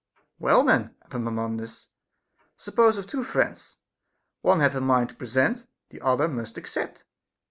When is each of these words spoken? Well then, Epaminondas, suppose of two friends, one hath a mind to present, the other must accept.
Well 0.39 0.63
then, 0.63 0.95
Epaminondas, 1.05 1.89
suppose 2.57 2.97
of 2.97 3.05
two 3.05 3.23
friends, 3.23 3.75
one 4.41 4.59
hath 4.59 4.73
a 4.73 4.81
mind 4.81 5.09
to 5.09 5.15
present, 5.15 5.67
the 5.89 6.01
other 6.01 6.27
must 6.27 6.57
accept. 6.57 7.05